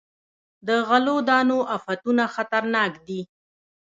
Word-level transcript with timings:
د 0.67 0.69
غلو 0.87 1.15
دانو 1.29 1.57
افتونه 1.77 2.23
خطرناک 2.35 2.91
دي. 3.07 3.21